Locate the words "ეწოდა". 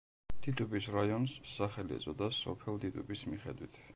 1.99-2.31